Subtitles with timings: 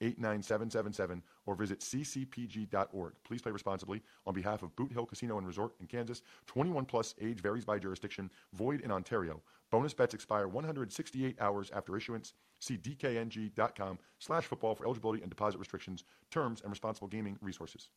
[0.00, 3.14] 89777 or visit ccpg.org.
[3.24, 6.22] Please play responsibly on behalf of Boot Hill Casino and Resort in Kansas.
[6.46, 8.30] 21 plus age varies by jurisdiction.
[8.54, 9.42] Void in Ontario.
[9.70, 12.32] Bonus bets expire 168 hours after issuance.
[12.60, 17.88] See dkng.com slash football for eligibility and deposit restrictions, terms, and responsible gaming resources.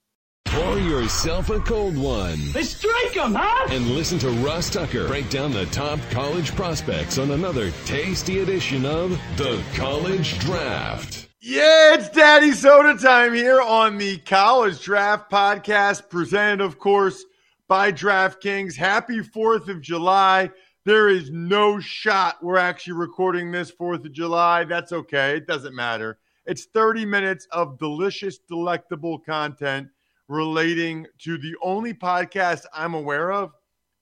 [0.45, 2.37] Pour yourself a cold one.
[2.53, 3.67] Let's strike 'em, huh?
[3.73, 8.85] And listen to Ross Tucker break down the top college prospects on another tasty edition
[8.85, 11.30] of The College Draft.
[11.43, 17.25] Yeah, it's Daddy Soda time here on the College Draft Podcast, presented, of course,
[17.67, 18.75] by DraftKings.
[18.75, 20.51] Happy 4th of July.
[20.85, 24.65] There is no shot we're actually recording this 4th of July.
[24.65, 25.37] That's okay.
[25.37, 26.19] It doesn't matter.
[26.45, 29.87] It's 30 minutes of delicious, delectable content
[30.27, 33.53] relating to the only podcast I'm aware of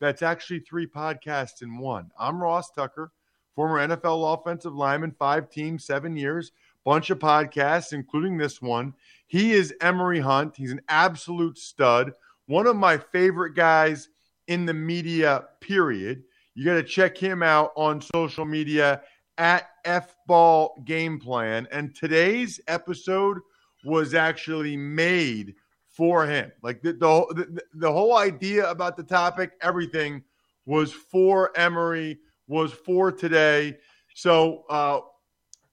[0.01, 2.11] that's actually three podcasts in one.
[2.19, 3.13] I'm Ross Tucker,
[3.55, 6.51] former NFL offensive lineman, five teams, seven years
[6.89, 8.95] bunch of podcasts, including this one.
[9.27, 10.55] He is Emory Hunt.
[10.57, 12.13] He's an absolute stud,
[12.47, 14.09] one of my favorite guys
[14.47, 16.23] in the media, period.
[16.55, 19.03] You got to check him out on social media
[19.37, 21.67] at FBall Game Plan.
[21.71, 23.37] And today's episode
[23.85, 25.53] was actually made
[25.89, 26.51] for him.
[26.63, 30.23] Like the, the, the, the whole idea about the topic, everything
[30.65, 32.17] was for Emory,
[32.47, 33.77] was for today.
[34.15, 35.01] So uh,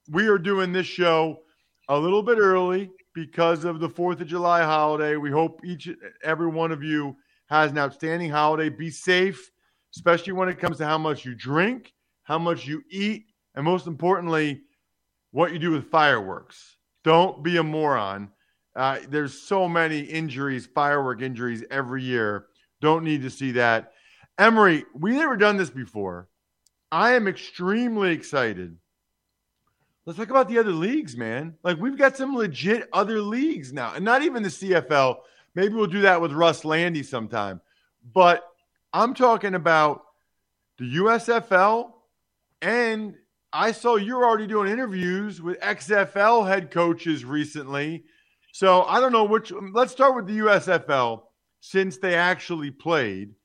[0.09, 1.39] we are doing this show
[1.89, 5.15] a little bit early because of the 4th of July holiday.
[5.15, 5.89] We hope each
[6.23, 7.15] every one of you
[7.49, 8.69] has an outstanding holiday.
[8.69, 9.51] Be safe,
[9.95, 13.25] especially when it comes to how much you drink, how much you eat,
[13.55, 14.61] and most importantly,
[15.31, 16.77] what you do with fireworks.
[17.03, 18.29] Don't be a moron.
[18.75, 22.47] Uh, there's so many injuries, firework injuries every year.
[22.81, 23.93] Don't need to see that.
[24.37, 26.29] Emory, we never done this before.
[26.91, 28.77] I am extremely excited
[30.07, 31.57] Let's talk about the other leagues, man.
[31.63, 35.17] Like we've got some legit other leagues now, and not even the CFL.
[35.53, 37.59] Maybe we'll do that with Russ Lande sometime.
[38.13, 38.41] But
[38.93, 40.05] I'm talking about
[40.77, 41.91] the USFL,
[42.61, 43.15] and
[43.51, 48.05] I saw you're already doing interviews with XFL head coaches recently.
[48.53, 49.51] So I don't know which.
[49.73, 51.23] Let's start with the USFL
[51.59, 53.35] since they actually played.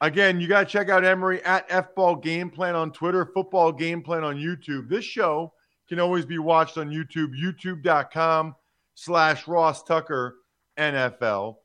[0.00, 4.02] Again, you got to check out Emory at FBall Game Plan on Twitter, Football Game
[4.02, 4.88] Plan on YouTube.
[4.88, 5.52] This show
[5.90, 8.54] can always be watched on YouTube, youtube.com
[8.94, 10.36] slash Ross Tucker
[10.78, 11.56] NFL,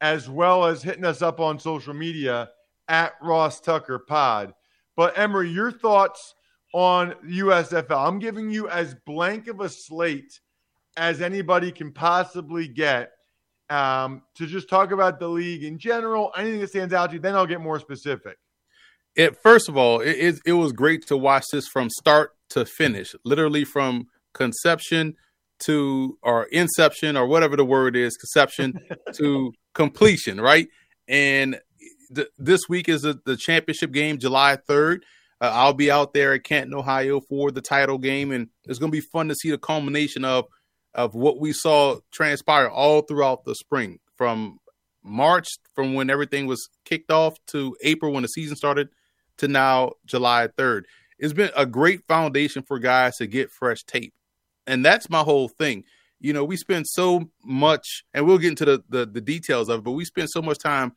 [0.00, 2.48] as well as hitting us up on social media
[2.88, 4.54] at Ross Tucker Pod.
[4.96, 6.34] But Emory, your thoughts
[6.72, 8.08] on USFL?
[8.08, 10.40] I'm giving you as blank of a slate
[10.96, 13.12] as anybody can possibly get
[13.68, 17.20] um, to just talk about the league in general, anything that stands out to you.
[17.20, 18.38] Then I'll get more specific.
[19.16, 22.64] It first of all, it, it, it was great to watch this from start to
[22.64, 25.14] finish, literally from conception
[25.60, 28.74] to or inception or whatever the word is, conception
[29.14, 30.68] to completion, right?
[31.08, 31.60] And
[32.14, 35.00] th- this week is a, the championship game, July 3rd.
[35.40, 38.90] Uh, I'll be out there at Canton, Ohio for the title game, and it's going
[38.90, 40.46] to be fun to see the culmination of
[40.94, 44.60] of what we saw transpire all throughout the spring, from
[45.02, 48.88] March, from when everything was kicked off, to April when the season started,
[49.38, 50.84] to now July 3rd
[51.18, 54.12] it's been a great foundation for guys to get fresh tape.
[54.66, 55.84] And that's my whole thing.
[56.20, 59.80] You know, we spend so much, and we'll get into the, the, the details of
[59.80, 60.92] it, but we spend so much time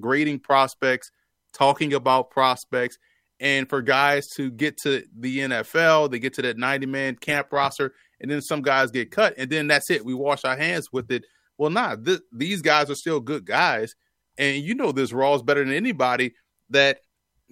[0.00, 1.10] grading prospects,
[1.52, 2.98] talking about prospects,
[3.40, 7.48] and for guys to get to the NFL, they get to that 90 man camp
[7.50, 10.04] roster, and then some guys get cut, and then that's it.
[10.04, 11.24] We wash our hands with it.
[11.58, 13.94] Well, nah, th- these guys are still good guys.
[14.38, 16.32] And you know this Ross better than anybody
[16.70, 17.00] that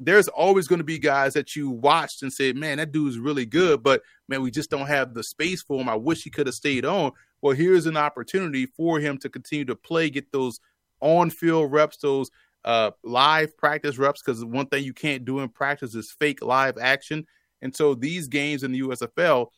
[0.02, 3.44] there's always going to be guys that you watched and said, man, that dude's really
[3.44, 5.91] good, but man, we just don't have the space for him.
[5.91, 7.12] I wish he could have stayed on.
[7.43, 10.58] Well, here's an opportunity for him to continue to play, get those
[11.00, 12.31] on field reps, those
[12.64, 16.79] uh, live practice reps because one thing you can't do in practice is fake live
[16.79, 17.26] action.
[17.61, 19.49] And so these games in the USFL,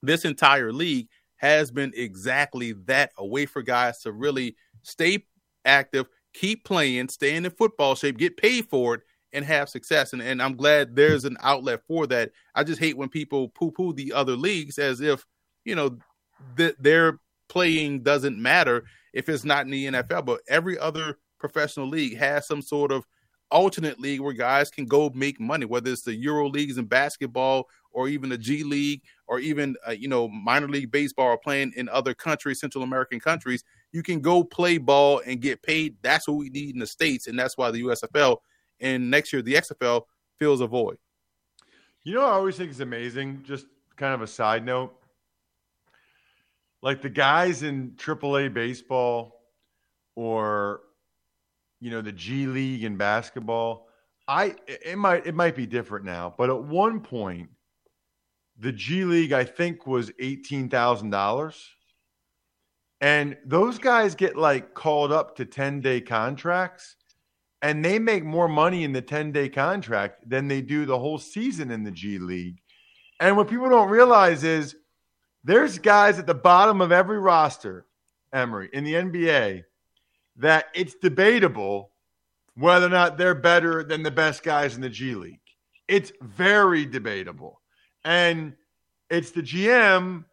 [0.00, 5.24] this entire league has been exactly that a way for guys to really stay
[5.64, 9.00] active, keep playing, stay in the football shape, get paid for it,
[9.32, 10.12] and have success.
[10.12, 12.30] And, and I'm glad there's an outlet for that.
[12.54, 15.24] I just hate when people poo poo the other leagues as if,
[15.64, 15.98] you know,
[16.56, 17.18] that their
[17.48, 20.24] playing doesn't matter if it's not in the NFL.
[20.24, 23.06] But every other professional league has some sort of
[23.50, 27.68] alternate league where guys can go make money, whether it's the Euro leagues in basketball
[27.92, 31.72] or even the G League or even uh, you know minor league baseball or playing
[31.76, 33.64] in other countries, Central American countries.
[33.92, 35.96] You can go play ball and get paid.
[36.02, 38.38] That's what we need in the states, and that's why the USFL
[38.80, 40.02] and next year the XFL
[40.38, 40.98] fills a void.
[42.04, 43.42] You know, I always think is amazing.
[43.44, 44.94] Just kind of a side note,
[46.82, 49.40] like the guys in AAA baseball
[50.14, 50.82] or
[51.80, 53.88] you know the G League in basketball.
[54.28, 57.48] I it might it might be different now, but at one point,
[58.58, 61.68] the G League I think was eighteen thousand dollars,
[63.00, 66.96] and those guys get like called up to ten day contracts,
[67.62, 71.18] and they make more money in the ten day contract than they do the whole
[71.18, 72.60] season in the G League.
[73.20, 74.76] And what people don't realize is
[75.44, 77.86] there's guys at the bottom of every roster,
[78.32, 79.64] Emory, in the NBA
[80.36, 81.90] that it's debatable
[82.56, 85.40] whether or not they're better than the best guys in the G League.
[85.88, 87.60] It's very debatable.
[88.04, 88.54] And
[89.10, 90.24] it's the GM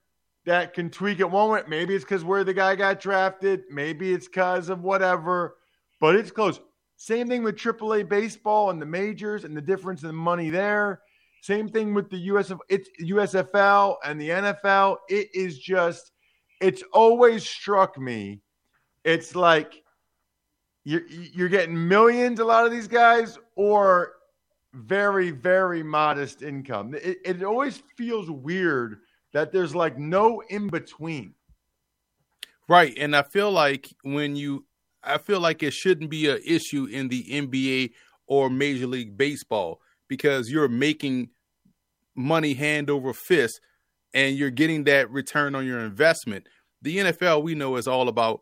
[0.45, 1.61] that can tweak it one way.
[1.67, 3.63] Maybe it's because where the guy got drafted.
[3.69, 5.55] Maybe it's because of whatever,
[5.99, 6.59] but it's close.
[7.03, 11.01] Same thing with AAA baseball and the majors and the difference in the money there.
[11.41, 14.99] Same thing with the USF, it's USFL and the NFL.
[15.09, 16.13] It is just,
[16.61, 18.39] it's always struck me.
[19.03, 19.83] It's like
[20.85, 24.13] you're you're getting millions a lot of these guys or
[24.73, 28.97] very very modest income it, it always feels weird
[29.31, 31.33] that there's like no in between
[32.67, 34.65] right and i feel like when you
[35.03, 37.91] i feel like it shouldn't be an issue in the nba
[38.27, 41.29] or major league baseball because you're making
[42.15, 43.59] money hand over fist
[44.13, 46.47] and you're getting that return on your investment
[46.81, 48.41] the nfl we know is all about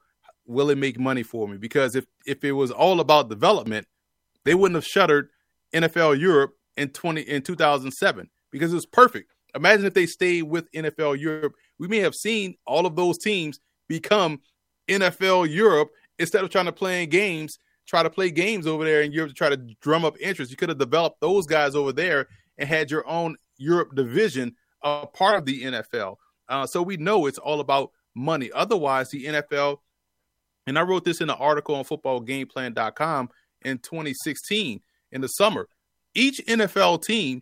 [0.52, 1.58] will it make money for me?
[1.58, 3.88] Because if if it was all about development,
[4.44, 5.30] they wouldn't have shuttered
[5.74, 9.32] NFL Europe in twenty in two thousand seven because it was perfect.
[9.56, 13.60] Imagine if they stayed with NFL Europe, we may have seen all of those teams
[13.88, 14.40] become
[14.88, 19.02] NFL Europe instead of trying to play in games, try to play games over there
[19.02, 20.52] in Europe to try to drum up interest.
[20.52, 22.28] You could have developed those guys over there
[22.58, 26.16] and had your own Europe division a part of the NFL.
[26.48, 28.50] Uh, so we know it's all about money.
[28.54, 29.78] Otherwise, the NFL
[30.68, 33.30] and I wrote this in an article on footballgameplan.com
[33.64, 34.82] in 2016
[35.12, 35.68] in the summer.
[36.14, 37.42] Each NFL team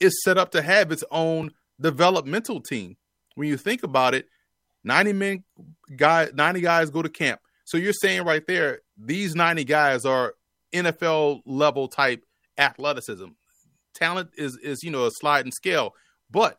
[0.00, 2.96] is set up to have its own developmental team.
[3.34, 4.26] When you think about it,
[4.84, 5.44] 90 men
[5.96, 7.40] guy 90 guys go to camp.
[7.68, 10.36] So you're saying right there, these 90 guys are
[10.72, 12.24] NFL level type
[12.56, 13.26] athleticism.
[13.92, 15.94] Talent is is you know a sliding scale,
[16.30, 16.58] but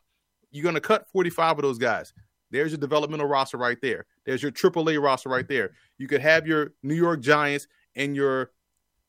[0.51, 2.13] you're going to cut 45 of those guys.
[2.51, 4.05] There's your developmental roster right there.
[4.23, 5.71] There's your AAA roster right there.
[5.97, 7.65] You could have your New York Giants
[7.95, 8.51] and your,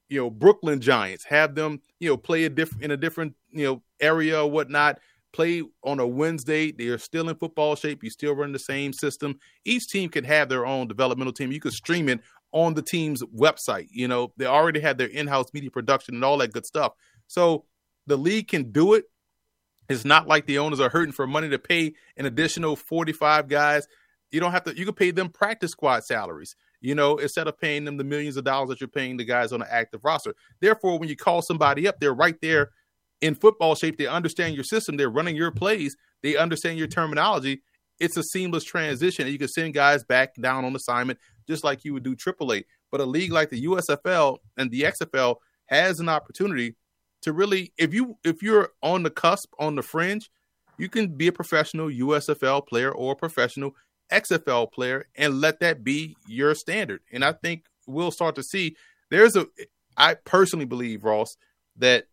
[0.09, 1.25] you know, Brooklyn Giants.
[1.25, 5.01] Have them, you know, play a different in a different, you know, area or whatnot.
[5.33, 6.73] Play on a Wednesday.
[6.73, 8.03] They are still in football shape.
[8.03, 9.39] You still run the same system.
[9.65, 11.53] Each team could have their own developmental team.
[11.53, 12.21] You could stream it
[12.53, 13.87] on the team's website.
[13.91, 16.93] You know, they already have their in-house media production and all that good stuff.
[17.29, 17.65] So
[18.07, 19.05] the league can do it
[19.91, 23.89] it's not like the owners are hurting for money to pay an additional 45 guys.
[24.31, 27.59] You don't have to, you can pay them practice squad salaries, you know, instead of
[27.59, 30.37] paying them the millions of dollars that you're paying the guys on an active roster.
[30.61, 32.71] Therefore, when you call somebody up, they're right there
[33.21, 33.99] in football shape.
[33.99, 34.97] They understand your system.
[34.97, 35.97] They're running your plays.
[36.23, 37.63] They understand your terminology.
[37.99, 39.25] It's a seamless transition.
[39.25, 42.65] And you can send guys back down on assignment just like you would do AAA.
[42.91, 45.37] But a league like the USFL and the XFL
[45.67, 46.75] has an opportunity
[47.23, 50.31] to really if you if you're on the cusp on the fringe
[50.79, 53.75] you can be a professional usfl player or a professional
[54.13, 58.75] xfl player and let that be your standard and i think we'll start to see
[59.11, 59.47] there's a
[59.97, 61.37] i personally believe ross
[61.77, 62.07] that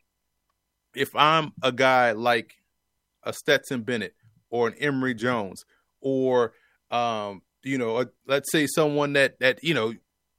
[0.98, 2.56] if i'm a guy like
[3.24, 4.16] a stetson bennett
[4.50, 5.66] or an emory jones
[6.02, 6.54] or
[6.92, 9.94] um you know a, let's say someone that that you know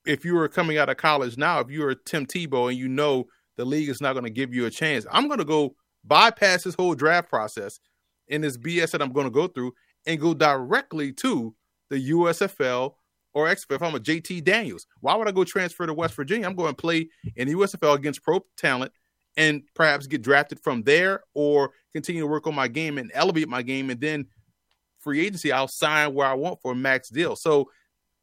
[0.06, 2.88] if you were coming out of college now if you were tim tebow and you
[2.88, 3.26] know
[3.58, 5.04] the league is not going to give you a chance.
[5.10, 5.74] I'm going to go
[6.04, 7.78] bypass this whole draft process
[8.30, 9.72] and this BS that I'm going to go through
[10.06, 11.54] and go directly to
[11.90, 12.94] the USFL
[13.34, 16.46] or if I'm a JT Daniels, why would I go transfer to West Virginia?
[16.46, 18.92] I'm going to play in the USFL against pro talent
[19.38, 23.48] and perhaps get drafted from there or continue to work on my game and elevate
[23.48, 23.88] my game.
[23.88, 24.26] And then
[24.98, 27.36] free agency, I'll sign where I want for a max deal.
[27.36, 27.70] So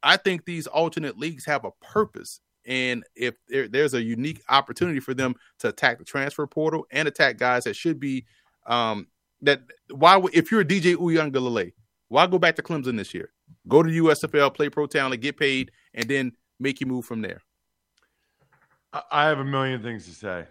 [0.04, 2.42] I think these alternate leagues have a purpose.
[2.66, 7.08] And if there, there's a unique opportunity for them to attack the transfer portal and
[7.08, 8.26] attack guys that should be
[8.68, 9.08] um,
[9.42, 11.72] that why if you're a DJ Uiagalelei,
[12.10, 13.32] why go back to Clemson this year?
[13.70, 17.22] Go to the USFL, play pro talent, get paid, and then make you move from
[17.22, 17.42] there.
[19.12, 20.46] I have a million things to say.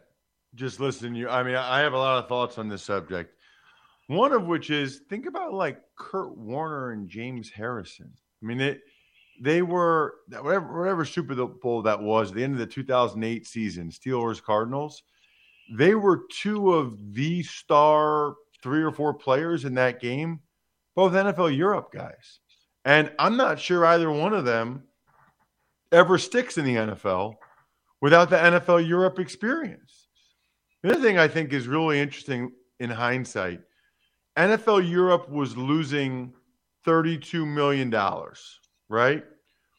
[0.55, 1.29] Just listen, you.
[1.29, 3.35] I mean, I have a lot of thoughts on this subject.
[4.07, 8.13] One of which is think about like Kurt Warner and James Harrison.
[8.43, 8.83] I mean, it
[9.41, 13.91] they were whatever whatever Super Bowl that was at the end of the 2008 season,
[13.91, 15.03] Steelers Cardinals.
[15.73, 20.41] They were two of the star three or four players in that game,
[20.95, 22.41] both NFL Europe guys.
[22.85, 24.85] And I'm not sure either one of them
[25.91, 27.35] ever sticks in the NFL
[28.01, 29.84] without the NFL Europe experience.
[30.85, 33.63] The other thing I think is really interesting in hindsight
[34.37, 36.35] NFL Europe was losing
[36.87, 37.91] $32 million,
[38.91, 39.25] right?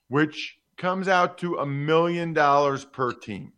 [0.07, 3.53] Which comes out to a million dollars per team.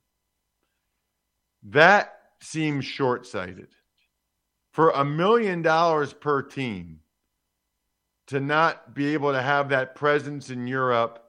[1.64, 3.70] That seems short sighted.
[4.74, 7.00] For a million dollars per team,
[8.26, 11.24] to not be able to have that presence in Europe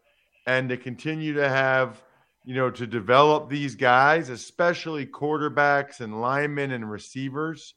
[0.49, 2.03] and to continue to have,
[2.49, 7.75] you know, to develop these guys, especially quarterbacks and linemen and receivers.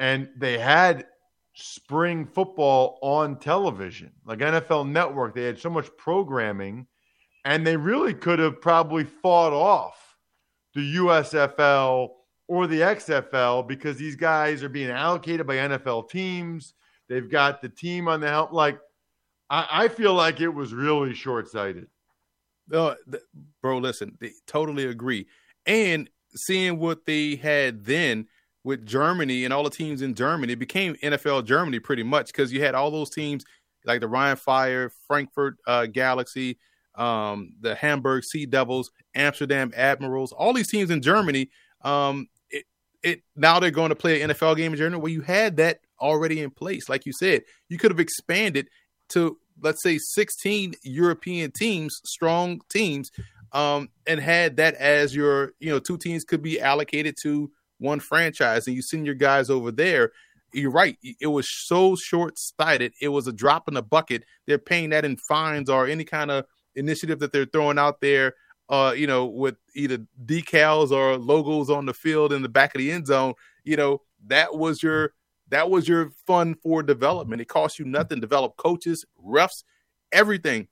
[0.00, 1.06] And they had
[1.54, 5.36] spring football on television, like NFL Network.
[5.36, 6.88] They had so much programming,
[7.44, 10.16] and they really could have probably fought off
[10.74, 12.08] the USFL
[12.48, 16.74] or the XFL because these guys are being allocated by NFL teams
[17.08, 18.52] They've got the team on the help.
[18.52, 18.80] Like,
[19.50, 21.86] I, I feel like it was really short sighted.
[22.68, 22.96] No,
[23.60, 25.26] bro, listen, they totally agree.
[25.66, 28.26] And seeing what they had then
[28.64, 32.52] with Germany and all the teams in Germany, it became NFL Germany pretty much because
[32.52, 33.44] you had all those teams
[33.84, 36.58] like the Rhein Fire, Frankfurt uh, Galaxy,
[36.94, 41.50] um, the Hamburg Sea Devils, Amsterdam Admirals, all these teams in Germany.
[41.82, 42.64] Um, it,
[43.02, 45.80] it now they're going to play an NFL game in Germany where you had that
[46.00, 46.88] already in place.
[46.88, 48.68] Like you said, you could have expanded
[49.10, 53.10] to let's say 16 European teams, strong teams,
[53.52, 58.00] um, and had that as your, you know, two teams could be allocated to one
[58.00, 60.12] franchise, and you send your guys over there.
[60.52, 60.96] You're right.
[61.20, 62.92] It was so short sighted.
[63.00, 64.24] It was a drop in the bucket.
[64.46, 66.44] They're paying that in fines or any kind of
[66.76, 68.34] initiative that they're throwing out there.
[68.70, 72.78] Uh, you know, with either decals or logos on the field in the back of
[72.78, 73.34] the end zone.
[73.62, 75.12] You know, that was your
[75.48, 77.42] that was your fund for development.
[77.42, 78.20] It cost you nothing.
[78.20, 79.62] Develop coaches, refs,
[80.12, 80.68] everything.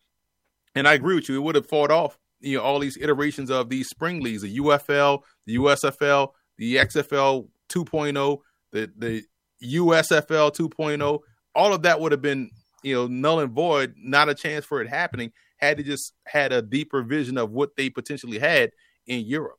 [0.75, 1.37] And I agree with you.
[1.37, 4.59] It would have fought off, you know, all these iterations of these spring leagues, the
[4.59, 8.39] UFL, the USFL, the XFL 2.0,
[8.73, 9.23] the the
[9.63, 11.19] USFL 2.0.
[11.55, 12.51] All of that would have been,
[12.83, 13.95] you know, null and void.
[13.99, 15.33] Not a chance for it happening.
[15.59, 18.71] Had they just had a deeper vision of what they potentially had
[19.07, 19.59] in Europe.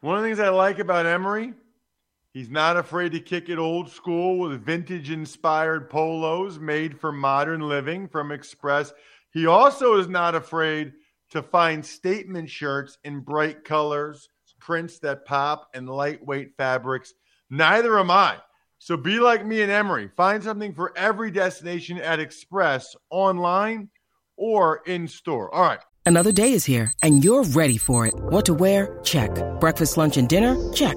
[0.00, 1.52] One of the things I like about Emory
[2.32, 7.60] He's not afraid to kick it old school with vintage inspired polos made for modern
[7.60, 8.92] living from Express.
[9.32, 10.92] He also is not afraid
[11.30, 14.28] to find statement shirts in bright colors,
[14.60, 17.14] prints that pop, and lightweight fabrics.
[17.50, 18.36] Neither am I.
[18.78, 20.08] So be like me and Emory.
[20.16, 23.88] Find something for every destination at Express online
[24.36, 25.52] or in store.
[25.52, 25.80] All right.
[26.06, 28.14] Another day is here and you're ready for it.
[28.14, 28.98] What to wear?
[29.02, 29.30] Check.
[29.60, 30.56] Breakfast, lunch, and dinner?
[30.72, 30.96] Check.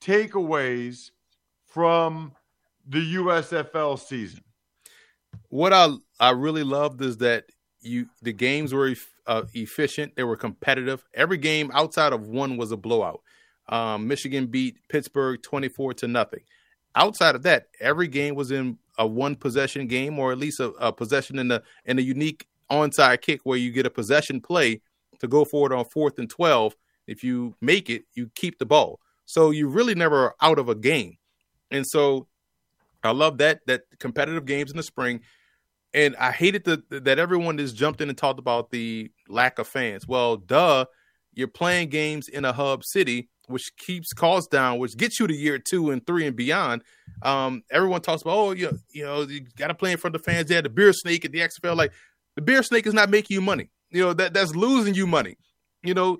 [0.00, 1.10] takeaways
[1.66, 2.32] from
[2.86, 4.42] the USFL season?
[5.48, 7.44] What I I really loved is that
[7.80, 8.94] you the games were
[9.26, 10.16] uh, efficient.
[10.16, 11.04] They were competitive.
[11.14, 13.22] Every game outside of one was a blowout.
[13.68, 16.40] Um, Michigan beat Pittsburgh twenty four to nothing.
[16.94, 20.70] Outside of that, every game was in a one possession game, or at least a,
[20.80, 24.80] a possession in the in a unique onside kick where you get a possession play
[25.20, 26.74] to go forward on fourth and twelve.
[27.06, 29.00] If you make it, you keep the ball.
[29.30, 31.16] So you really never out of a game.
[31.70, 32.26] And so
[33.04, 35.20] I love that that competitive games in the spring.
[35.94, 39.68] And I hated the, that everyone just jumped in and talked about the lack of
[39.68, 40.06] fans.
[40.06, 40.86] Well, duh,
[41.32, 45.34] you're playing games in a hub city, which keeps costs down, which gets you to
[45.34, 46.82] year two and three and beyond.
[47.22, 50.22] Um, everyone talks about, oh, you, you know, you got to play in front of
[50.22, 50.48] the fans.
[50.48, 51.76] They had the beer snake at the XFL.
[51.76, 51.92] Like
[52.34, 53.70] the beer snake is not making you money.
[53.90, 55.36] You know that that's losing you money.
[55.82, 56.18] You know,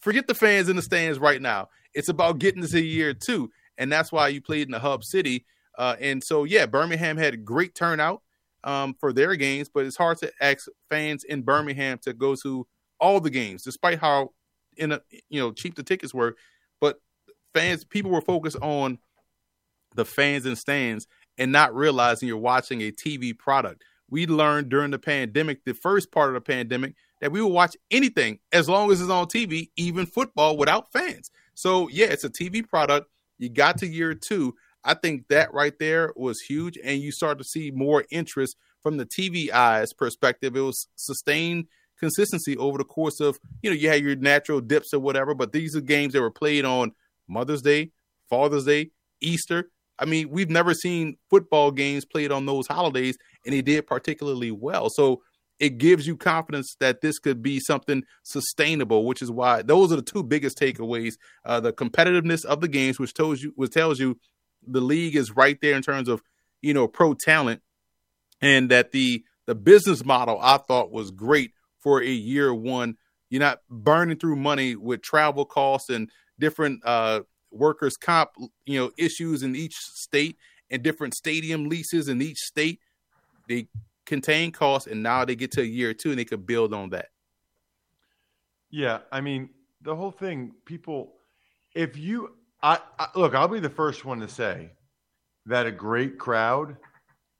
[0.00, 1.68] forget the fans in the stands right now.
[1.94, 5.44] It's about getting to year two, and that's why you played in the hub city.
[5.78, 8.22] Uh, and so, yeah, Birmingham had a great turnout
[8.64, 12.66] um, for their games, but it's hard to ask fans in Birmingham to go to
[13.00, 14.30] all the games, despite how
[14.76, 16.36] in a, you know cheap the tickets were.
[16.80, 17.00] But
[17.54, 18.98] fans, people were focused on
[19.94, 21.06] the fans and stands
[21.36, 23.82] and not realizing you're watching a TV product.
[24.08, 27.76] We learned during the pandemic, the first part of the pandemic, that we will watch
[27.90, 31.30] anything as long as it's on TV, even football without fans.
[31.54, 33.08] So yeah, it's a TV product.
[33.38, 34.54] You got to year two.
[34.84, 38.96] I think that right there was huge, and you start to see more interest from
[38.96, 40.56] the TV eyes perspective.
[40.56, 41.66] It was sustained
[41.98, 45.52] consistency over the course of you know you had your natural dips or whatever, but
[45.52, 46.92] these are games that were played on
[47.28, 47.92] Mother's Day,
[48.28, 48.90] Father's Day,
[49.20, 49.70] Easter.
[49.98, 53.16] I mean, we've never seen football games played on those holidays,
[53.46, 54.90] and they did particularly well.
[54.90, 55.22] So
[55.62, 59.96] it gives you confidence that this could be something sustainable, which is why those are
[59.96, 61.14] the two biggest takeaways:
[61.44, 64.18] uh, the competitiveness of the games, which tells you, which tells you
[64.66, 66.20] the league is right there in terms of
[66.62, 67.62] you know pro talent,
[68.40, 72.96] and that the the business model I thought was great for a year one.
[73.30, 77.20] You're not burning through money with travel costs and different uh,
[77.52, 78.30] workers comp
[78.66, 80.36] you know issues in each state
[80.72, 82.80] and different stadium leases in each state.
[83.48, 83.68] They
[84.06, 86.74] contain costs, and now they get to a year or two, and they could build
[86.74, 87.08] on that.
[88.70, 89.50] Yeah, I mean
[89.82, 90.52] the whole thing.
[90.64, 91.14] People,
[91.74, 94.70] if you, I, I look, I'll be the first one to say
[95.46, 96.76] that a great crowd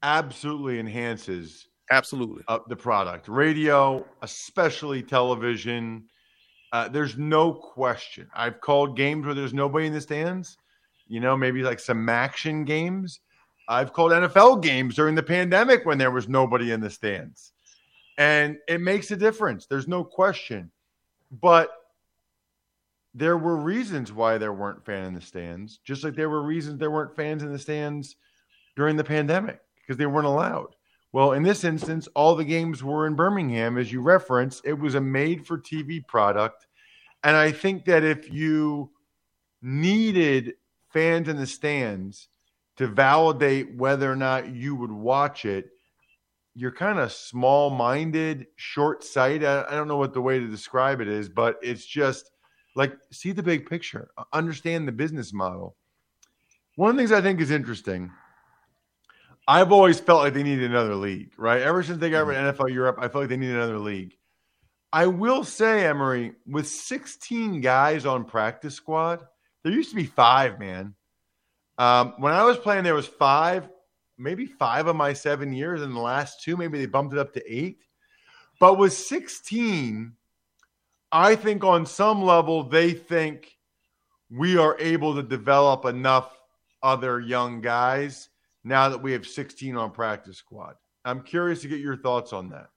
[0.02, 3.28] absolutely enhances absolutely uh, the product.
[3.28, 6.04] Radio, especially television.
[6.72, 8.26] Uh, there's no question.
[8.34, 10.56] I've called games where there's nobody in the stands.
[11.06, 13.20] You know, maybe like some action games
[13.72, 17.52] I've called NFL games during the pandemic when there was nobody in the stands.
[18.18, 19.66] And it makes a difference.
[19.66, 20.70] There's no question.
[21.30, 21.70] But
[23.14, 26.78] there were reasons why there weren't fans in the stands, just like there were reasons
[26.78, 28.16] there weren't fans in the stands
[28.76, 30.74] during the pandemic because they weren't allowed.
[31.12, 34.62] Well, in this instance, all the games were in Birmingham, as you referenced.
[34.64, 36.66] It was a made for TV product.
[37.24, 38.90] And I think that if you
[39.62, 40.54] needed
[40.90, 42.28] fans in the stands,
[42.76, 45.70] to validate whether or not you would watch it,
[46.54, 49.44] you're kind of small minded, short sighted.
[49.44, 52.30] I, don't know what the way to describe it is, but it's just
[52.74, 55.76] like see the big picture, understand the business model.
[56.76, 58.10] One of the things I think is interesting,
[59.46, 61.60] I've always felt like they needed another league, right?
[61.60, 62.62] Ever since they got rid of mm-hmm.
[62.62, 64.16] NFL Europe, I felt like they needed another league.
[64.92, 69.24] I will say, Emory, with 16 guys on practice squad,
[69.62, 70.94] there used to be five, man.
[71.78, 73.68] Um, when I was playing, there was five,
[74.18, 75.82] maybe five of my seven years.
[75.82, 77.78] In the last two, maybe they bumped it up to eight.
[78.60, 80.12] But with 16,
[81.10, 83.56] I think on some level they think
[84.30, 86.30] we are able to develop enough
[86.82, 88.28] other young guys
[88.64, 90.74] now that we have 16 on practice squad.
[91.04, 92.68] I'm curious to get your thoughts on that.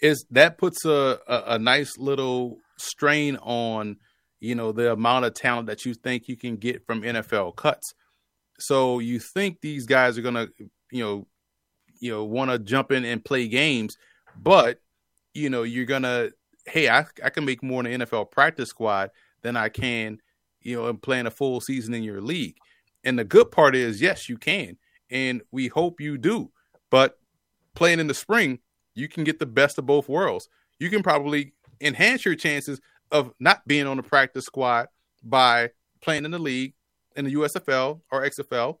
[0.00, 3.96] Is that puts a, a, a nice little strain on
[4.40, 7.94] you know the amount of talent that you think you can get from NFL cuts
[8.58, 10.48] so you think these guys are gonna,
[10.90, 11.26] you know,
[12.00, 13.96] you know, want to jump in and play games,
[14.36, 14.80] but
[15.34, 16.30] you know, you're gonna,
[16.66, 19.10] hey, I I can make more in the NFL practice squad
[19.42, 20.18] than I can,
[20.60, 22.56] you know, in playing a full season in your league.
[23.04, 24.76] And the good part is, yes, you can,
[25.10, 26.50] and we hope you do.
[26.90, 27.18] But
[27.74, 28.58] playing in the spring,
[28.94, 30.48] you can get the best of both worlds.
[30.80, 32.80] You can probably enhance your chances
[33.12, 34.88] of not being on the practice squad
[35.22, 36.74] by playing in the league
[37.18, 38.78] in the USFL or XFL,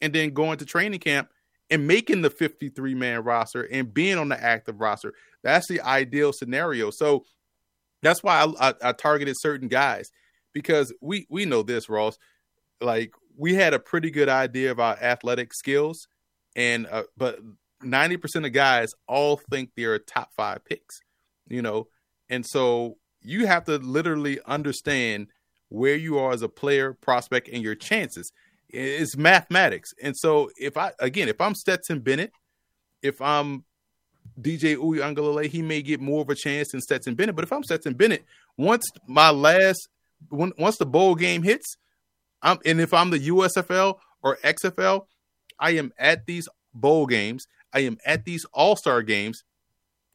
[0.00, 1.28] and then going to training camp
[1.70, 5.12] and making the 53 man roster and being on the active roster.
[5.42, 6.90] That's the ideal scenario.
[6.90, 7.24] So
[8.02, 10.10] that's why I, I, I targeted certain guys
[10.52, 12.18] because we we know this, Ross.
[12.80, 16.08] Like we had a pretty good idea of our athletic skills,
[16.54, 17.38] and uh, but
[17.82, 21.00] 90% of guys all think they're top five picks,
[21.46, 21.88] you know,
[22.30, 25.28] and so you have to literally understand
[25.76, 28.32] where you are as a player, prospect, and your chances.
[28.68, 29.92] It's mathematics.
[30.02, 32.32] And so if I again, if I'm Stetson Bennett,
[33.02, 33.64] if I'm
[34.40, 37.36] DJ Uiagalelei, he may get more of a chance than Stetson Bennett.
[37.36, 38.24] But if I'm Stetson Bennett,
[38.56, 39.88] once my last
[40.30, 41.76] when, once the bowl game hits,
[42.42, 45.06] I'm and if I'm the USFL or XFL,
[45.58, 47.46] I am at these bowl games.
[47.72, 49.44] I am at these All Star games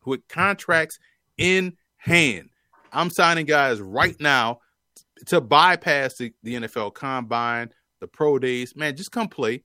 [0.05, 0.97] with contracts
[1.37, 2.49] in hand.
[2.91, 4.59] I'm signing guys right now
[5.27, 8.75] to bypass the, the NFL combine, the pro days.
[8.75, 9.63] Man, just come play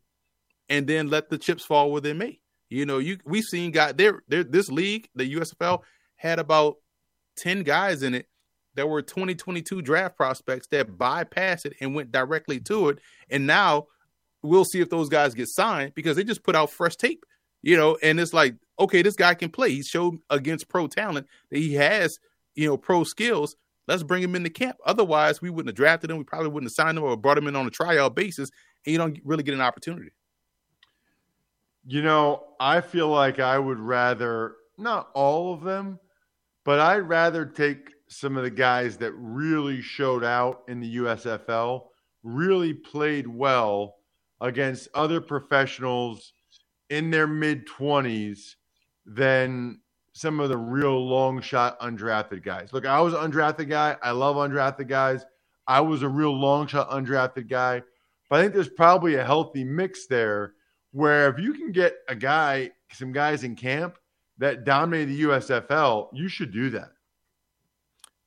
[0.68, 2.40] and then let the chips fall where they may.
[2.68, 4.22] You know, you we've seen guys there.
[4.28, 5.82] There, this league, the USFL,
[6.16, 6.76] had about
[7.36, 8.26] ten guys in it
[8.74, 12.98] that were 2022 draft prospects that bypassed it and went directly to it.
[13.30, 13.86] And now
[14.42, 17.24] we'll see if those guys get signed because they just put out fresh tape.
[17.62, 19.70] You know, and it's like, okay, this guy can play.
[19.70, 22.18] He showed against pro talent that he has,
[22.54, 23.56] you know, pro skills.
[23.86, 24.76] Let's bring him into camp.
[24.84, 26.18] Otherwise, we wouldn't have drafted him.
[26.18, 28.50] We probably wouldn't have signed him or brought him in on a tryout basis,
[28.84, 30.10] and you don't really get an opportunity.
[31.86, 36.00] You know, I feel like I would rather not all of them,
[36.64, 41.86] but I'd rather take some of the guys that really showed out in the USFL,
[42.22, 43.96] really played well
[44.40, 46.32] against other professionals
[46.90, 48.54] in their mid 20s
[49.04, 49.80] than
[50.16, 52.72] some of the real long shot undrafted guys.
[52.72, 53.98] Look, I was an undrafted guy.
[54.02, 55.26] I love undrafted guys.
[55.66, 57.82] I was a real long shot undrafted guy.
[58.30, 60.54] But I think there's probably a healthy mix there
[60.92, 63.98] where if you can get a guy, some guys in camp
[64.38, 66.92] that dominated the USFL, you should do that.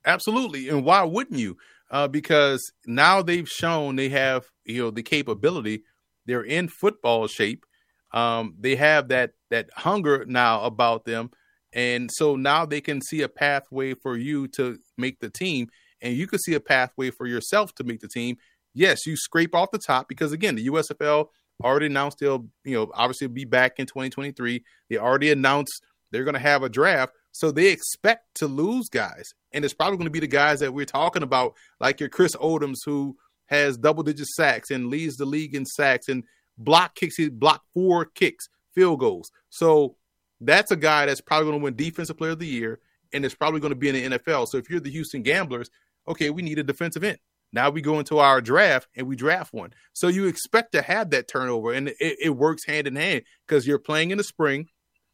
[0.05, 0.69] Absolutely.
[0.69, 1.57] And why wouldn't you?
[1.89, 5.81] Uh, because now they've shown they have, you know, the capability.
[6.27, 7.65] They're in football shape.
[8.11, 11.31] Um, they have that that hunger now about them.
[11.73, 15.69] And so now they can see a pathway for you to make the team,
[16.01, 18.37] and you can see a pathway for yourself to make the team.
[18.73, 21.27] Yes, you scrape off the top because again, the USFL
[21.63, 24.63] already announced they'll, you know, obviously be back in 2023.
[24.89, 27.13] They already announced they're going to have a draft.
[27.31, 29.33] So they expect to lose guys.
[29.51, 32.35] And it's probably going to be the guys that we're talking about, like your Chris
[32.35, 36.23] Odoms, who has double digit sacks and leads the league in sacks and
[36.57, 37.15] block kicks.
[37.15, 39.31] He blocked four kicks, field goals.
[39.49, 39.95] So
[40.41, 42.79] that's a guy that's probably going to win Defensive Player of the Year
[43.13, 44.47] and it's probably going to be in the NFL.
[44.47, 45.69] So if you're the Houston Gamblers,
[46.07, 47.17] okay, we need a defensive end.
[47.51, 49.73] Now we go into our draft and we draft one.
[49.93, 53.65] So you expect to have that turnover, and it, it works hand in hand because
[53.65, 54.67] you're playing in the spring.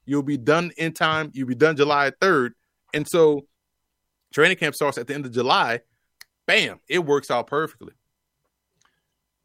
[0.05, 1.31] You'll be done in time.
[1.33, 2.51] You'll be done July 3rd.
[2.93, 3.47] And so
[4.33, 5.79] training camp starts at the end of July.
[6.45, 7.93] Bam, it works out perfectly.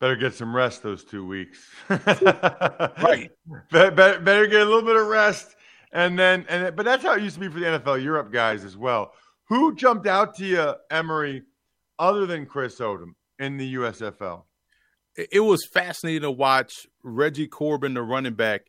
[0.01, 1.69] Better get some rest those two weeks.
[1.89, 3.31] right.
[3.71, 5.57] Better, better, better, get a little bit of rest.
[5.93, 8.65] And then, and but that's how it used to be for the NFL Europe guys
[8.65, 9.13] as well.
[9.49, 11.43] Who jumped out to you, Emory,
[11.99, 14.45] other than Chris Odom in the USFL?
[15.17, 18.63] It was fascinating to watch Reggie Corbin, the running back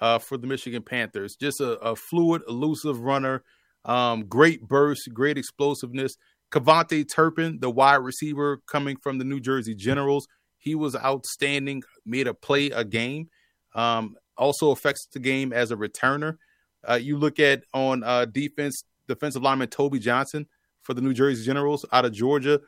[0.00, 1.34] uh, for the Michigan Panthers.
[1.34, 3.42] Just a, a fluid, elusive runner,
[3.84, 6.14] um, great burst, great explosiveness.
[6.52, 12.26] KaVontae Turpin, the wide receiver coming from the New Jersey Generals, he was outstanding, made
[12.26, 13.28] a play a game.
[13.74, 16.38] Um, also affects the game as a returner.
[16.86, 20.46] Uh, you look at on uh, defense, defensive lineman Toby Johnson
[20.82, 22.60] for the New Jersey Generals out of Georgia.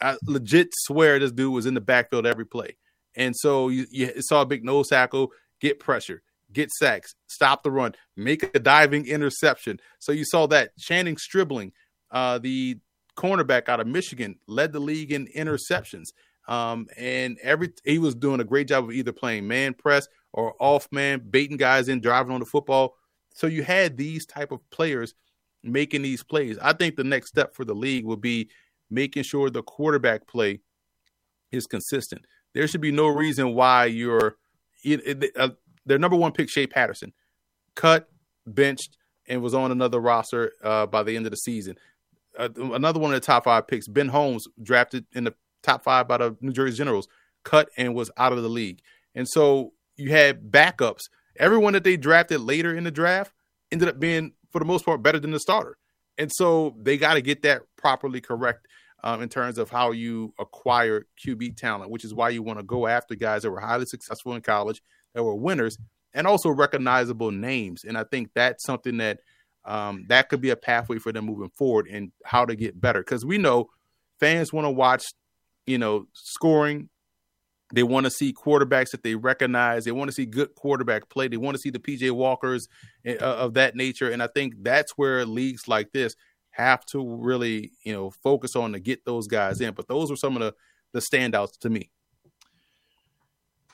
[0.00, 2.76] I legit swear this dude was in the backfield every play.
[3.16, 7.70] And so you, you saw a big nose tackle, get pressure, get sacks, stop the
[7.70, 9.80] run, make a diving interception.
[9.98, 10.76] So you saw that.
[10.78, 11.72] Channing Stribling,
[12.10, 12.78] uh, the
[13.16, 16.06] cornerback out of Michigan, led the league in interceptions.
[16.46, 20.54] Um, and every he was doing a great job of either playing man press or
[20.58, 22.96] off man, baiting guys in, driving on the football.
[23.34, 25.14] So you had these type of players
[25.62, 26.58] making these plays.
[26.62, 28.48] I think the next step for the league will be
[28.90, 30.60] making sure the quarterback play
[31.52, 32.26] is consistent.
[32.54, 34.36] There should be no reason why you're
[35.36, 35.48] uh,
[35.86, 37.12] their number one pick, Shea Patterson,
[37.74, 38.08] cut,
[38.46, 38.96] benched,
[39.28, 41.76] and was on another roster uh, by the end of the season.
[42.38, 46.06] Uh, another one of the top five picks, Ben Holmes, drafted in the top five
[46.06, 47.08] by the New Jersey Generals,
[47.44, 48.80] cut and was out of the league.
[49.14, 51.08] And so you had backups.
[51.36, 53.32] Everyone that they drafted later in the draft
[53.70, 55.76] ended up being, for the most part, better than the starter.
[56.18, 58.66] And so they got to get that properly correct
[59.02, 62.64] um, in terms of how you acquire QB talent, which is why you want to
[62.64, 64.80] go after guys that were highly successful in college,
[65.14, 65.76] that were winners,
[66.14, 67.84] and also recognizable names.
[67.84, 69.20] And I think that's something that
[69.66, 73.00] um, that could be a pathway for them moving forward and how to get better.
[73.00, 73.70] Because we know
[74.20, 75.04] fans want to watch,
[75.66, 76.88] you know, scoring.
[77.72, 79.84] They want to see quarterbacks that they recognize.
[79.84, 81.28] They want to see good quarterback play.
[81.28, 82.68] They want to see the PJ Walkers
[83.04, 84.10] eh, of that nature.
[84.10, 86.14] And I think that's where leagues like this
[86.50, 89.74] have to really, you know, focus on to get those guys in.
[89.74, 90.54] But those are some of the
[90.94, 91.90] the standouts to me.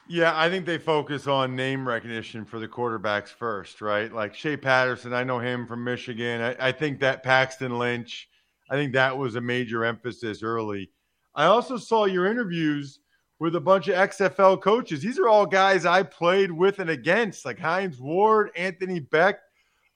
[0.09, 4.13] Yeah, I think they focus on name recognition for the quarterbacks first, right?
[4.13, 6.41] Like Shea Patterson, I know him from Michigan.
[6.41, 8.29] I, I think that Paxton Lynch,
[8.69, 10.91] I think that was a major emphasis early.
[11.37, 12.99] I also saw your interviews
[13.41, 15.03] with a bunch of XFL coaches.
[15.03, 19.41] These are all guys I played with and against, like Hines Ward, Anthony Becht.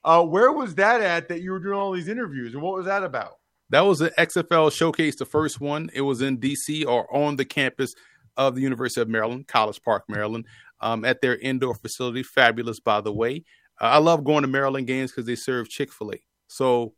[0.03, 2.85] Uh, where was that at that you were doing all these interviews, and what was
[2.85, 3.35] that about?
[3.69, 5.89] That was the XFL showcase, the first one.
[5.93, 7.95] It was in DC or on the campus
[8.37, 10.45] of the University of Maryland, College Park, Maryland,
[10.81, 12.21] um, at their indoor facility.
[12.21, 13.43] Fabulous, by the way.
[13.81, 16.19] Uh, I love going to Maryland games because they serve Chick Fil A.
[16.47, 16.93] So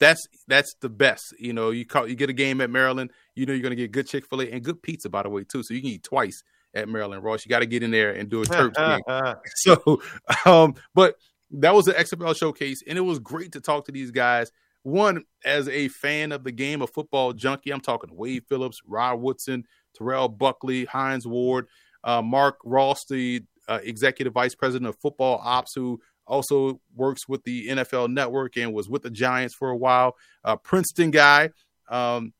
[0.00, 1.34] that's that's the best.
[1.38, 3.92] You know, you call you get a game at Maryland, you know you're gonna get
[3.92, 5.62] good Chick Fil A and good pizza, by the way, too.
[5.62, 6.42] So you can eat twice
[6.74, 7.44] at Maryland, Ross.
[7.44, 9.00] You got to get in there and do a church game.
[9.56, 10.00] So,
[10.46, 11.16] um, but
[11.50, 14.50] that was the XFL showcase, and it was great to talk to these guys.
[14.82, 19.20] One, as a fan of the game of football junkie, I'm talking Wade Phillips, Rod
[19.20, 21.66] Woodson, Terrell Buckley, Hines Ward,
[22.04, 27.42] uh, Marc Ross, the uh, executive vice president of football ops, who also works with
[27.44, 30.16] the NFL Network and was with the Giants for a while.
[30.44, 31.50] Uh, Princeton guy,
[31.90, 32.32] um,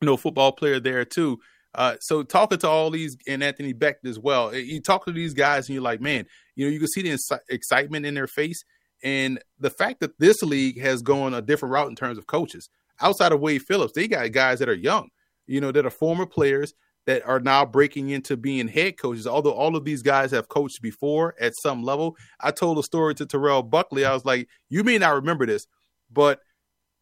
[0.00, 1.38] you know, football player there too.
[1.74, 5.34] Uh, so talking to all these and Anthony Becht as well, you talk to these
[5.34, 7.18] guys and you're like, man, you know, you can see the
[7.50, 8.64] excitement in their face
[9.04, 12.68] and the fact that this league has gone a different route in terms of coaches.
[13.00, 15.10] Outside of Wade Phillips, they got guys that are young,
[15.46, 16.74] you know, that are former players
[17.08, 19.26] that are now breaking into being head coaches.
[19.26, 22.14] Although all of these guys have coached before at some level.
[22.38, 24.04] I told a story to Terrell Buckley.
[24.04, 25.66] I was like, you may not remember this,
[26.12, 26.40] but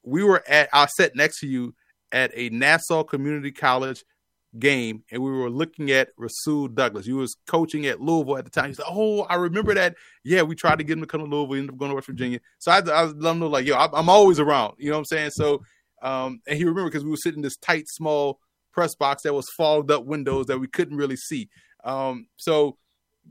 [0.04, 1.74] we were at I sat next to you
[2.12, 4.04] at a Nassau Community College
[4.60, 7.04] game and we were looking at Rasul Douglas.
[7.04, 8.68] He was coaching at Louisville at the time.
[8.68, 9.96] He said, Oh, I remember that.
[10.22, 11.96] Yeah, we tried to get him to come to Louisville, We ended up going to
[11.96, 12.38] West Virginia.
[12.60, 14.76] So I, I let him know, like, yo, I'm always around.
[14.78, 15.30] You know what I'm saying?
[15.32, 15.62] So,
[16.00, 18.38] um, and he remembered because we were sitting in this tight, small
[18.76, 21.48] press box that was fogged up windows that we couldn't really see.
[21.82, 22.76] Um, so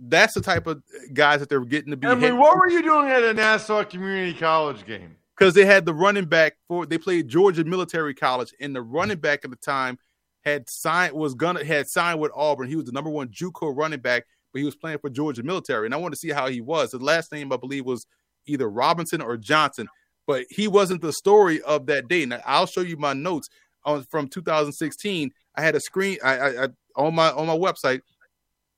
[0.08, 0.82] that's the type of
[1.14, 2.08] guys that they're getting to be.
[2.08, 5.16] I mean, what were you doing at a Nassau Community College game?
[5.38, 9.20] Because they had the running back for they played Georgia Military College, and the running
[9.20, 10.00] back at the time
[10.44, 12.68] had signed was gonna had signed with Auburn.
[12.68, 15.86] He was the number one JUCO running back, but he was playing for Georgia Military,
[15.86, 16.92] and I wanted to see how he was.
[16.92, 18.08] His last name, I believe, was
[18.48, 19.88] either Robinson or Johnson,
[20.26, 22.26] but he wasn't the story of that day.
[22.26, 23.50] Now I'll show you my notes
[23.86, 25.32] on from 2016.
[25.56, 28.02] I had a screen I, I, I on my on my website.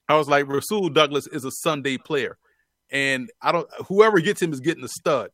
[0.10, 2.38] I was like, Rasul Douglas is a Sunday player,
[2.92, 5.32] and I don't whoever gets him is getting a stud.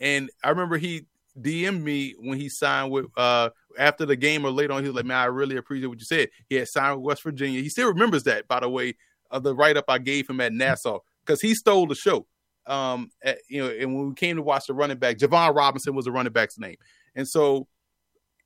[0.00, 1.06] And I remember he
[1.40, 4.82] DM me when he signed with uh after the game or later on.
[4.82, 7.22] He was like, "Man, I really appreciate what you said." He had signed with West
[7.22, 7.60] Virginia.
[7.60, 8.94] He still remembers that, by the way,
[9.30, 12.26] of the write up I gave him at Nassau because he stole the show.
[12.66, 15.94] Um, at, you know, and when we came to watch the running back, Javon Robinson
[15.94, 16.76] was the running back's name,
[17.14, 17.68] and so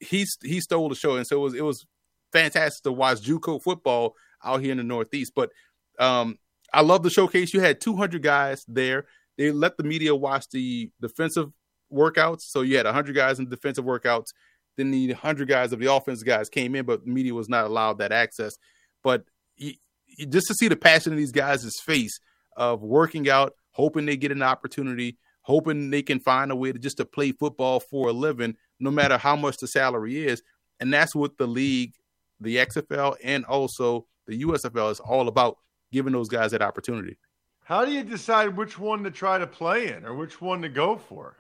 [0.00, 1.86] he he stole the show, and so it was it was
[2.32, 5.32] fantastic to watch JUCO football out here in the Northeast.
[5.34, 5.50] But
[5.98, 6.38] um,
[6.72, 7.52] I love the showcase.
[7.52, 9.06] You had 200 guys there.
[9.36, 11.50] They let the media watch the defensive
[11.92, 12.42] workouts.
[12.42, 14.28] So you had 100 guys in the defensive workouts.
[14.76, 17.98] Then the 100 guys of the offensive guys came in, but media was not allowed
[17.98, 18.56] that access.
[19.02, 22.18] But he, he, just to see the passion in these guys' face
[22.56, 26.78] of working out, hoping they get an opportunity, hoping they can find a way to
[26.78, 30.42] just to play football for a living, no matter how much the salary is.
[30.80, 31.94] And that's what the league,
[32.40, 35.58] the XFL, and also the USFL is all about
[35.92, 37.18] giving those guys that opportunity.
[37.64, 40.68] How do you decide which one to try to play in or which one to
[40.68, 41.36] go for?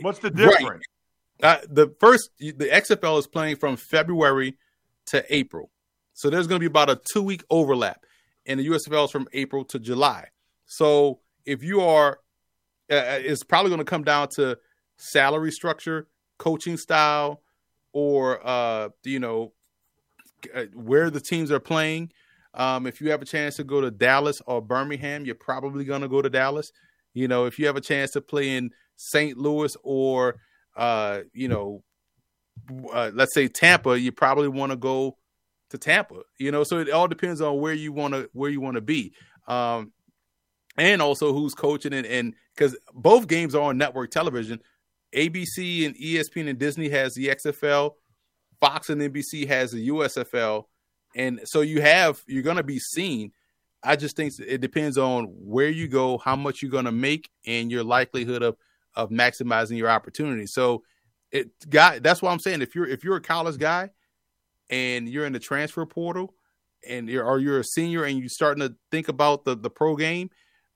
[0.00, 0.84] What's the difference?
[1.42, 1.58] Right.
[1.62, 4.56] Uh, the first, the XFL is playing from February
[5.06, 5.70] to April,
[6.12, 8.04] so there's going to be about a two week overlap,
[8.46, 10.28] and the USFL is from April to July.
[10.66, 12.18] So if you are,
[12.90, 14.58] uh, uh it's probably going to come down to
[14.96, 17.42] salary structure, coaching style,
[17.92, 19.52] or uh, you know
[20.54, 22.12] uh, where the teams are playing.
[22.54, 26.02] Um, if you have a chance to go to Dallas or Birmingham, you're probably going
[26.02, 26.72] to go to Dallas.
[27.14, 29.38] You know, if you have a chance to play in St.
[29.38, 30.36] Louis or
[30.76, 31.82] uh, you know,
[32.92, 35.16] uh, let's say Tampa, you probably want to go
[35.70, 36.22] to Tampa.
[36.38, 38.80] You know, so it all depends on where you want to where you want to
[38.80, 39.12] be,
[39.48, 39.92] um,
[40.76, 42.06] and also who's coaching it.
[42.06, 44.60] and because both games are on network television.
[45.14, 47.94] ABC and ESPN and Disney has the XFL,
[48.60, 50.64] Fox and NBC has the USFL,
[51.16, 53.32] and so you have you're going to be seen.
[53.82, 57.30] I just think it depends on where you go, how much you're going to make,
[57.46, 58.56] and your likelihood of
[58.94, 60.46] of maximizing your opportunity.
[60.46, 60.82] So
[61.32, 63.90] it got that's why I'm saying if you're if you're a college guy
[64.68, 66.34] and you're in the transfer portal
[66.88, 69.96] and you're or you're a senior and you're starting to think about the the pro
[69.96, 70.30] game,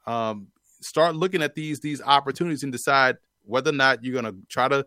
[0.06, 0.48] um,
[0.80, 4.86] start looking at these these opportunities and decide whether or not you're gonna try to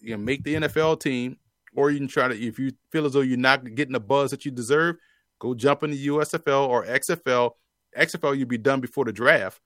[0.00, 1.36] you know make the NFL team
[1.74, 4.30] or you can try to if you feel as though you're not getting the buzz
[4.30, 4.96] that you deserve,
[5.38, 7.52] go jump in the USFL or XFL.
[7.98, 9.60] XFL you'll be done before the draft.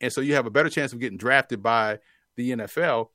[0.00, 1.98] And so you have a better chance of getting drafted by
[2.36, 3.08] the NFL.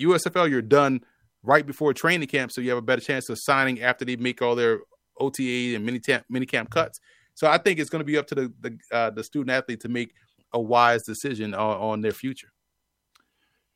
[0.00, 1.02] USFL, you're done
[1.42, 4.42] right before training camp, so you have a better chance of signing after they make
[4.42, 4.80] all their
[5.18, 7.00] OTA and mini camp, mini camp cuts.
[7.36, 9.80] So I think it's going to be up to the the, uh, the student athlete
[9.80, 10.14] to make
[10.54, 12.48] a wise decision on, on their future.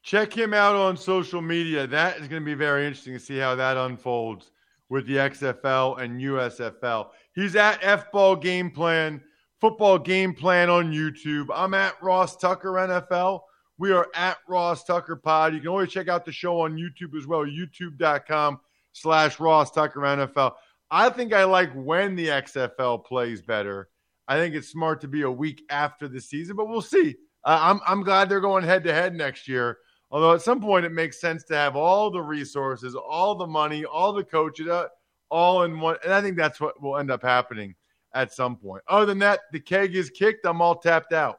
[0.02, 1.86] Check him out on social media.
[1.86, 4.50] That is going to be very interesting to see how that unfolds
[4.88, 7.10] with the XFL and USFL.
[7.34, 9.20] He's at F Ball Game Plan,
[9.60, 11.48] football game plan on YouTube.
[11.54, 13.40] I'm at Ross Tucker NFL.
[13.76, 15.52] We are at Ross Tucker Pod.
[15.52, 18.58] You can always check out the show on YouTube as well, youtube.com
[18.92, 20.52] slash Ross Tucker NFL.
[20.90, 23.88] I think I like when the XFL plays better.
[24.26, 27.16] I think it's smart to be a week after the season, but we'll see.
[27.44, 29.78] Uh, I'm, I'm glad they're going head to head next year.
[30.10, 33.84] Although at some point it makes sense to have all the resources, all the money,
[33.84, 34.86] all the coaches, uh,
[35.30, 35.96] all in one.
[36.04, 37.74] And I think that's what will end up happening
[38.14, 38.82] at some point.
[38.88, 40.46] Other than that, the keg is kicked.
[40.46, 41.38] I'm all tapped out.